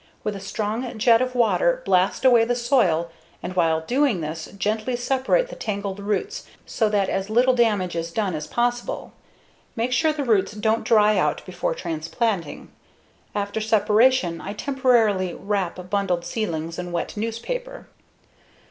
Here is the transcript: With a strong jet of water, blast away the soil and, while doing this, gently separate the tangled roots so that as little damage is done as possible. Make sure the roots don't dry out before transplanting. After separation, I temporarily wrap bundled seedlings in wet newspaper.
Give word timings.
With 0.23 0.35
a 0.35 0.39
strong 0.39 0.97
jet 0.97 1.21
of 1.21 1.35
water, 1.35 1.83
blast 1.85 2.25
away 2.25 2.43
the 2.43 2.55
soil 2.55 3.11
and, 3.43 3.55
while 3.55 3.81
doing 3.81 4.21
this, 4.21 4.47
gently 4.57 4.95
separate 4.95 5.49
the 5.49 5.55
tangled 5.55 5.99
roots 5.99 6.47
so 6.65 6.89
that 6.89 7.07
as 7.07 7.29
little 7.29 7.53
damage 7.53 7.95
is 7.95 8.09
done 8.09 8.33
as 8.33 8.47
possible. 8.47 9.13
Make 9.75 9.91
sure 9.91 10.11
the 10.11 10.23
roots 10.23 10.53
don't 10.53 10.83
dry 10.83 11.17
out 11.19 11.45
before 11.45 11.75
transplanting. 11.75 12.71
After 13.35 13.61
separation, 13.61 14.41
I 14.41 14.53
temporarily 14.53 15.35
wrap 15.35 15.87
bundled 15.91 16.25
seedlings 16.25 16.79
in 16.79 16.91
wet 16.91 17.15
newspaper. 17.15 17.85